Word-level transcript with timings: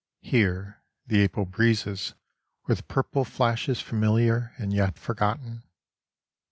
Here 0.23 0.81
the 1.05 1.21
April 1.21 1.45
breezes 1.45 2.15
with 2.65 2.87
purple 2.87 3.23
flashes 3.23 3.81
familiar 3.81 4.51
and 4.57 4.73
yet 4.73 4.97
forgotten. 4.97 5.61